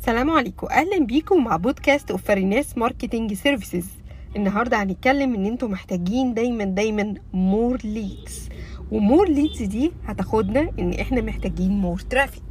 السلام 0.00 0.30
عليكم. 0.30 0.66
أهلا 0.66 0.98
بيكم 1.06 1.44
مع 1.44 1.56
بودكاست 1.56 2.10
of 2.10 2.22
فريناس 2.24 2.78
marketing 2.78 3.32
services 3.34 3.86
النهارده 4.36 4.82
هنتكلم 4.82 5.34
إن 5.34 5.46
أنتوا 5.46 5.68
محتاجين 5.68 6.34
دايما 6.34 6.64
دايما 6.64 7.14
more 7.32 7.78
leads 7.84 8.48
و 8.92 8.99
more 8.99 9.28
leads 9.28 9.62
دي 9.62 9.92
هتاخدنا 10.06 10.70
إن 10.78 10.92
إحنا 10.92 11.20
محتاجين 11.20 11.70
more 11.70 12.00
traffic 12.00 12.42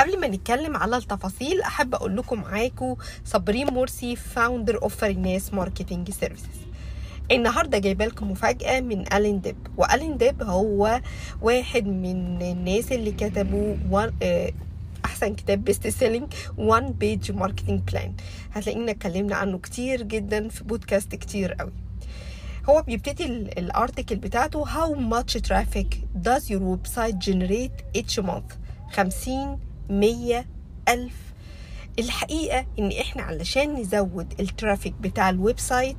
قبل 0.00 0.20
ما 0.20 0.28
نتكلم 0.28 0.76
على 0.76 0.96
التفاصيل 0.96 1.60
أحب 1.60 1.94
أقول 1.94 2.16
لكم 2.16 2.40
معاكم 2.40 2.94
صابرين 3.24 3.66
مرسي 3.74 4.16
founder 4.16 4.82
of 4.82 4.96
فريناس 4.96 5.54
marketing 5.54 6.10
services 6.10 6.62
النهارده 7.32 7.78
جايبة 7.78 8.06
لكم 8.06 8.30
مفاجأة 8.30 8.80
من 8.80 9.12
الين 9.12 9.40
ديب 9.40 9.56
والين 9.76 10.16
ديب 10.16 10.42
هو 10.42 11.00
واحد 11.42 11.86
من 11.86 12.42
الناس 12.42 12.92
اللي 12.92 13.12
كتبوا 13.12 13.74
احسن 15.22 15.34
كتاب 15.34 15.64
best 15.64 15.88
selling 15.88 16.32
One 16.58 16.92
Page 16.92 17.32
Marketing 17.32 17.80
Plan 17.80 18.14
هتلاقينا 18.52 18.90
اتكلمنا 18.90 19.36
عنه 19.36 19.58
كتير 19.58 20.02
جدا 20.02 20.48
في 20.48 20.64
بودكاست 20.64 21.14
كتير 21.14 21.52
قوي. 21.52 21.72
هو 22.68 22.82
بيبتدي 22.82 23.24
ال 23.26 23.37
article 23.37 24.16
بتاعته 24.16 24.64
how 24.64 24.94
much 24.96 25.34
traffic 25.40 25.96
does 26.28 26.42
your 26.50 26.60
website 26.60 27.16
generate 27.28 27.98
each 28.00 28.18
month 28.24 28.54
50 28.92 29.58
100 29.90 30.44
ألف. 30.88 31.14
الحقيقة 31.98 32.66
إن 32.78 32.92
إحنا 33.00 33.22
علشان 33.22 33.74
نزود 33.74 34.34
ال 34.40 34.47
traffic 34.47 34.94
بتاع 35.00 35.30
ال 35.30 35.58
website 35.58 35.96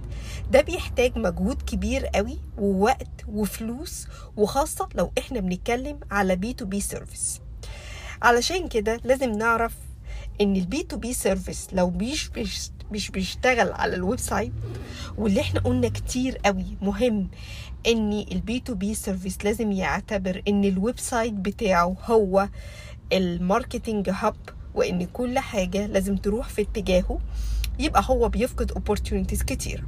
ده 0.52 0.62
بيحتاج 0.62 1.18
مجهود 1.18 1.62
كبير 1.62 2.06
قوي 2.06 2.40
ووقت 2.58 3.26
وفلوس 3.28 4.08
وخاصة 4.38 4.90
لو 4.96 5.12
إحنا 5.18 5.40
بنتكلم 5.40 6.00
على 6.12 6.36
B2B 6.36 6.54
service 6.54 7.40
علشان 8.24 8.68
كده 8.68 9.00
لازم 9.04 9.32
نعرف 9.32 9.74
إن 10.42 10.56
ال 10.56 10.84
B2B 10.84 11.14
service 11.14 11.68
لو 11.74 11.90
مش 11.90 12.30
مش 12.92 13.10
بيشتغل 13.12 13.72
على 13.72 13.96
ال 13.96 14.20
website 14.20 14.52
واللي 15.18 15.42
إحنا 15.42 15.60
قلنا 15.60 15.90
كتير 15.90 16.38
قوي 16.38 16.66
مهم 16.82 17.28
إن 17.88 18.26
ال 18.32 18.60
B2B 18.60 18.94
service 18.96 19.38
لازم 19.46 19.72
يعتبر 19.72 20.42
إن 20.48 20.64
ال 20.66 21.00
website 21.00 21.34
بتاعه 21.34 21.96
هو 22.06 22.50
ال 23.14 23.23
marketing 23.23 24.10
hub 24.10 24.36
وإن 24.76 25.06
كل 25.06 25.40
حاجة 25.40 25.86
لازم 25.86 26.16
تروح 26.18 26.50
في 26.50 26.62
اتجاهه 26.62 27.20
يبقى 27.80 28.04
هو 28.06 28.30
بيفقد 28.30 28.72
opportunities 28.72 29.44
كتير. 29.44 29.84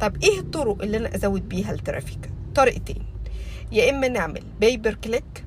طب 0.00 0.22
إيه 0.22 0.38
الطرق 0.40 0.82
اللي 0.82 0.96
أنا 0.96 1.14
أزود 1.14 1.48
بيها 1.48 1.72
ال 1.72 1.78
traffic؟ 1.78 2.30
طريقتين. 2.54 3.02
يا 3.72 3.90
إما 3.90 4.08
نعمل 4.08 4.42
pay 4.60 4.77
per 4.77 4.94
click 4.94 5.44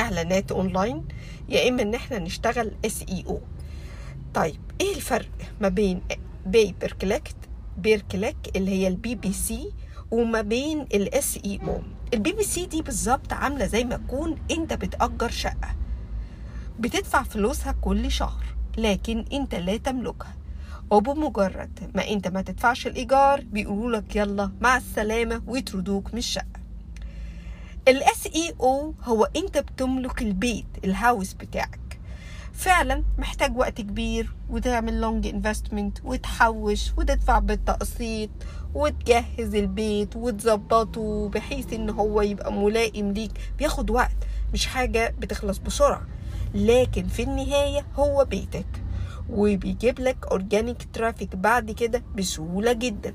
إعلانات 0.00 0.52
أونلاين 0.52 1.04
يا 1.48 1.68
إما 1.68 1.82
إن 1.82 1.94
إحنا 1.94 2.18
نشتغل 2.18 2.72
SEO 2.86 3.40
طيب 4.34 4.60
إيه 4.80 4.94
الفرق 4.96 5.28
ما 5.60 5.68
بين 5.68 6.00
pay 6.46 6.69
per 6.69 6.92
click 6.92 7.28
per 7.78 8.00
click 8.12 8.36
اللي 8.56 8.70
هي 8.70 8.88
ال 8.88 9.14
PPC 9.14 9.72
وما 10.10 10.40
بين 10.42 10.80
ال 10.80 11.38
SEO 11.44 11.82
ال 12.14 12.32
PPC 12.32 12.66
دي 12.66 12.82
بالظبط 12.82 13.32
عاملة 13.32 13.66
زي 13.66 13.84
ما 13.84 13.96
تكون 13.96 14.36
أنت 14.50 14.72
بتأجر 14.72 15.30
شقة. 15.30 15.76
بتدفع 16.78 17.22
فلوسها 17.22 17.72
كل 17.72 18.10
شهر 18.10 18.44
لكن 18.78 19.24
أنت 19.32 19.54
لا 19.54 19.76
تملكها. 19.76 20.34
وبمجرد 20.90 21.90
ما 21.94 22.08
أنت 22.08 22.28
ما 22.28 22.42
تدفعش 22.42 22.86
الإيجار 22.86 23.40
بيقولوا 23.40 23.96
لك 24.00 24.16
يلا 24.16 24.50
مع 24.60 24.76
السلامة 24.76 25.42
ويطردوك 25.46 26.12
من 26.14 26.18
الشقة. 26.18 26.59
ال 27.88 28.26
SEO 28.26 28.94
هو 29.04 29.28
أنت 29.36 29.58
بتملك 29.58 30.22
البيت 30.22 30.66
ال 30.84 30.92
house 30.92 31.32
بتاعك. 31.32 31.80
فعلا 32.52 33.04
محتاج 33.18 33.56
وقت 33.56 33.80
كبير 33.80 34.32
وتعمل 34.50 35.00
long 35.00 35.26
investment 35.26 35.98
وتحوش 36.04 36.92
وتدفع 36.98 37.38
بالتقسيط 37.38 38.30
وتجهز 38.74 39.54
البيت 39.54 40.16
وتظبطه 40.16 41.28
بحيث 41.28 41.72
إن 41.72 41.90
هو 41.90 42.22
يبقى 42.22 42.52
ملائم 42.52 43.12
ليك 43.12 43.32
بياخد 43.58 43.90
وقت 43.90 44.16
مش 44.52 44.66
حاجة 44.66 45.14
بتخلص 45.18 45.58
بسرعة. 45.58 46.06
لكن 46.54 47.06
في 47.06 47.22
النهاية 47.22 47.86
هو 47.96 48.24
بيتك 48.24 48.66
وبيجيب 49.30 50.00
لك 50.00 50.26
organic 50.30 50.88
traffic 50.92 51.36
بعد 51.36 51.70
كده 51.70 52.02
بسهولة 52.16 52.72
جدا. 52.72 53.14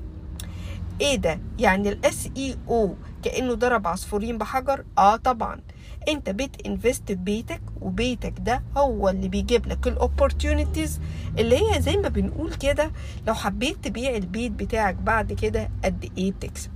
إيه 1.00 1.16
ده؟ 1.16 1.40
يعني 1.58 1.88
ال 1.88 2.28
SEO 2.36 2.94
كأنه 3.22 3.54
ضرب 3.54 3.86
عصفورين 3.86 4.38
بحجر؟ 4.38 4.84
آه 4.98 5.16
طبعا. 5.16 5.60
أنت 6.08 6.30
بت 6.30 6.66
invest 6.66 7.12
ببيتك 7.12 7.60
وبيتك 7.80 8.34
ده 8.40 8.62
هو 8.76 9.08
اللي 9.08 9.28
بيجيب 9.28 9.66
لك 9.66 9.86
ال 9.86 9.94
opportunities 9.94 11.00
اللي 11.38 11.56
هي 11.56 11.82
زي 11.82 11.96
ما 11.96 12.08
بنقول 12.08 12.54
كده 12.54 12.90
لو 13.26 13.34
حبيت 13.34 13.84
تبيع 13.84 14.16
البيت 14.16 14.52
بتاعك 14.52 14.94
بعد 14.94 15.32
كده 15.32 15.70
قد 15.84 16.10
إيه 16.18 16.32
بتكسب. 16.32 16.70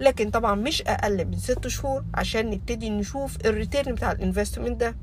لكن 0.00 0.30
طبعا 0.30 0.54
مش 0.54 0.82
أقل 0.82 1.24
من 1.24 1.36
ست 1.38 1.68
شهور 1.68 2.04
عشان 2.14 2.50
نبتدي 2.50 2.90
نشوف 2.90 3.36
ال 3.46 3.53
return 3.53 3.94
بتاع 3.94 4.12
ال 4.12 4.18
investment 4.18 4.80
ده. 4.80 4.96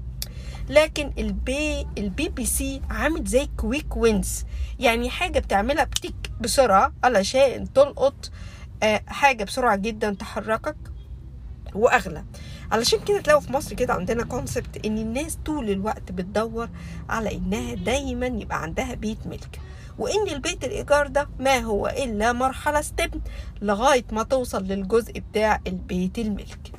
لكن 0.69 1.11
ال 1.17 1.87
P 1.97 2.29
ال 2.29 2.45
PPC 2.45 2.81
عامل 2.89 3.23
زي 3.23 3.47
quick 3.57 3.97
wins 3.97 4.45
يعني 4.79 5.09
حاجة 5.09 5.39
بتعملها 5.39 5.83
بتك 5.83 6.13
بسرعة 6.41 6.93
علشان 7.03 7.73
تلقط 7.73 8.31
حاجة 9.07 9.43
بسرعة 9.43 9.75
جدا 9.75 10.13
تحركك 10.13 10.75
وأغلى. 11.75 12.23
علشان 12.71 12.99
كده 12.99 13.21
تلاقوا 13.21 13.41
في 13.41 13.53
مصر 13.53 13.75
كده 13.75 13.93
عندنا 13.93 14.23
concept 14.23 14.85
إن 14.85 14.97
الناس 14.97 15.37
طول 15.45 15.69
الوقت 15.69 16.11
بتدور 16.11 16.69
على 17.09 17.35
إنها 17.35 17.73
دايما 17.75 18.25
يبقى 18.27 18.61
عندها 18.61 18.93
بيت 18.95 19.27
ملك. 19.27 19.59
وإن 19.97 20.27
البيت 20.29 20.63
الإيجار 20.63 21.07
ده 21.07 21.29
ما 21.39 21.57
هو 21.59 21.87
إلا 21.87 22.33
مرحلة 22.33 22.81
step 22.81 23.21
لغاية 23.61 24.03
ما 24.11 24.23
توصل 24.23 24.63
للجزء 24.63 25.19
بتاع 25.19 25.59
البيت 25.67 26.19
الملك. 26.19 26.71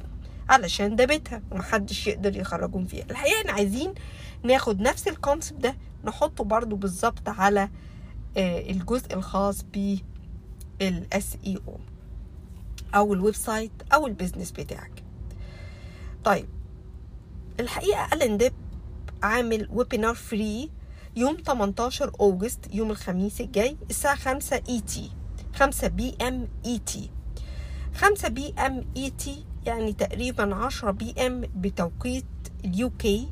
علشان 0.48 0.96
ده 0.96 1.04
بيتها 1.04 1.42
ومحدش 1.50 2.06
يقدر 2.06 2.36
يخرجهم 2.36 2.86
فيها. 2.86 3.04
الحقيقة 3.10 3.40
إحنا 3.40 3.52
عايزين 3.52 3.94
ناخد 4.42 4.80
نفس 4.80 5.08
ال 5.08 5.15
concept 5.15 5.60
ده 5.60 5.76
نحطه 6.04 6.44
برضو 6.44 6.76
بالظبط 6.76 7.28
على 7.28 7.68
الجزء 8.36 9.14
الخاص 9.14 9.64
بال 10.80 11.36
SEO 11.46 11.78
أو 12.94 13.14
ال 13.14 13.34
website 13.34 13.72
أو 13.94 14.06
ال 14.06 14.11
business 14.11 14.50
بتاعك. 14.50 15.02
طيب 16.24 16.48
الحقيقة 17.60 18.08
الين 18.12 18.36
ديب 18.36 18.52
عامل 19.22 19.68
webinar 19.72 20.14
free 20.14 20.70
يوم 21.16 21.36
18 21.46 22.12
August 22.20 22.74
يوم 22.74 22.90
الخميس 22.90 23.40
الجاي 23.40 23.76
الساعة 23.90 24.16
5 24.16 24.60
ET 24.68 25.10
5 25.54 25.88
بي 25.88 26.16
ام 26.22 26.48
اي 26.66 26.78
تي 26.78 27.10
5 27.94 28.28
بي 28.28 28.54
ام 28.58 28.84
اي 28.96 29.10
تي 29.10 29.44
يعني 29.66 29.92
تقريبا 29.92 30.54
10 30.54 30.90
PM 30.90 31.40
بتوقيت 31.56 32.26
ال 32.64 32.90
UK. 32.90 33.28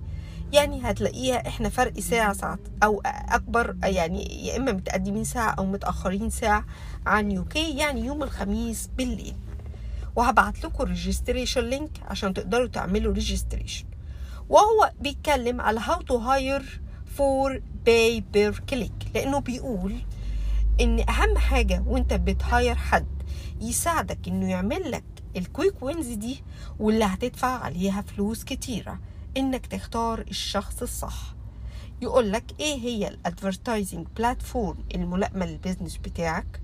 يعني 0.53 0.81
هتلاقيها 0.91 1.49
إحنا 1.49 1.69
فرق 1.69 2.01
ساعة 2.01 2.33
ساعة 2.33 2.59
أو 2.83 3.03
أكبر 3.07 3.77
يعني 3.85 4.47
يا 4.47 4.57
إما 4.57 4.73
متقدمين 4.73 5.25
ساعة 5.25 5.51
أو 5.51 5.67
متأخرين 5.67 6.31
ساعة 6.31 6.65
عن 7.07 7.31
UK 7.31 7.77
يعني 7.77 8.01
يوم 8.07 8.23
الخميس 8.23 8.91
بالليل. 8.97 9.37
وهبعت 10.17 10.65
لكم 10.65 10.83
ال 10.83 10.89
registration 10.89 11.61
link 11.61 11.91
عشان 12.09 12.35
تقدروا 12.35 12.67
تعملوا 12.67 13.13
registration 13.15 13.85
وهو 14.49 14.93
بيتكلم 15.01 15.61
على 15.61 15.81
how 15.81 16.03
to 16.03 16.17
hire 16.17 16.81
for 17.17 17.63
pay 17.87 18.21
per 18.33 18.63
click 18.71 18.93
لأنه 19.15 19.39
بيقول 19.41 19.95
إن 20.81 21.01
أهم 21.01 21.39
حاجة 21.39 21.83
وإنت 21.87 22.15
بت 22.15 22.35
hire 22.35 22.75
حد 22.75 23.07
يساعدك 23.61 24.29
إنه 24.29 24.51
يعمل 24.51 24.91
لك 24.91 25.05
ال 25.37 25.44
quick 25.44 25.83
wins 25.83 26.07
دي 26.09 26.43
واللي 26.79 27.05
هتدفع 27.05 27.59
عليها 27.65 28.01
فلوس 28.03 28.45
كتيرة 28.45 28.99
إنك 29.37 29.67
تختار 29.67 30.21
الشخص 30.21 30.83
الصح. 30.83 31.35
يقول 32.03 32.33
لك 32.33 32.45
إيه 32.61 32.79
هي 32.81 33.09
ال 33.09 33.17
advertising 33.17 34.07
platform 34.17 34.79
الملائمة 34.95 35.47
لل 35.47 35.57
business 35.57 35.97
بتاعك؟ 35.97 36.61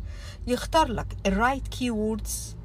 يختار 0.46 0.88
لك 0.88 1.06
ال 1.26 1.33
right 1.33 1.68
keywords 1.68 2.56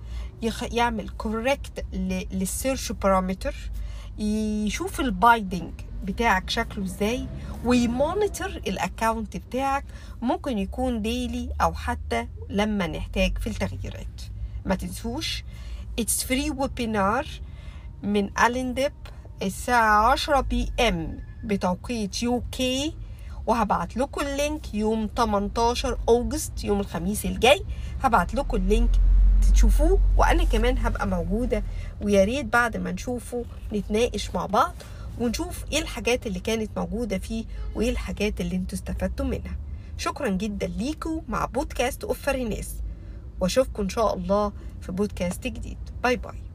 يعمل 0.71 1.09
correct 1.09 1.85
لل 2.31 2.46
search 2.46 2.91
parameter 2.91 3.55
يشوف 4.17 5.00
ال 5.00 5.09
bidding 5.09 5.73
بتاعك 6.03 6.50
شكله 6.50 6.85
إزاي 6.85 7.27
وي 7.65 7.84
monitor 7.84 8.47
ال 8.50 8.60
account 8.60 9.38
بتاعك. 9.38 9.85
ممكن 10.21 10.57
يكون 10.57 11.01
daily 11.01 11.50
أو 11.61 11.73
حتى 11.73 12.27
لما 12.50 12.88
نحتاج 12.88 13.38
في 13.38 13.47
التغييرات. 13.47 14.21
ما 14.65 14.75
تنسوش 14.75 15.44
it's 16.00 16.23
free 16.23 16.50
webinar 16.51 17.27
من 18.03 18.29
الين 18.39 18.73
ديب 18.73 18.91
الساعة 19.41 20.11
10 20.11 20.41
PM 20.41 21.19
بتوقيت 21.43 22.23
UK 22.23 22.94
وهبعت 23.47 23.97
لكم 23.97 24.21
ال 24.21 24.32
link 24.32 24.73
يوم 24.73 25.09
18 25.17 25.97
August 26.09 26.63
يوم 26.63 26.79
الخميس 26.79 27.25
الجاي. 27.25 27.63
هبعت 28.03 28.33
لكم 28.35 28.57
ال 28.57 28.64
link 28.64 28.89
تشوفوه 29.53 29.99
وأنا 30.17 30.43
كمان 30.43 30.77
هبقى 30.77 31.07
موجودة. 31.07 31.63
ويا 32.01 32.23
ريت 32.23 32.45
بعد 32.45 32.77
ما 32.77 32.91
نشوفه 32.91 33.45
نتناقش 33.73 34.35
مع 34.35 34.45
بعض 34.45 34.73
ونشوف 35.19 35.65
إيه 35.71 35.79
الحاجات 35.79 36.27
اللي 36.27 36.39
كانت 36.39 36.69
موجودة 36.77 37.17
فيه 37.17 37.45
وإيه 37.75 37.89
الحاجات 37.89 38.41
اللي 38.41 38.55
أنتوا 38.55 38.77
استفدتوا 38.77 39.25
منها. 39.25 39.55
شكرا 39.97 40.29
جدا 40.29 40.67
ليكوا 40.67 41.21
مع 41.27 41.45
بودكاست 41.45 42.03
اوف 42.03 42.21
فريناس 42.21 42.69
وأشوفكم 43.43 43.83
إن 43.83 43.89
شاء 43.89 44.13
الله 44.15 44.51
في 44.81 44.91
بودكاست 44.91 45.47
جديد. 45.47 45.77
bye 46.03 46.15
bye. 46.15 46.52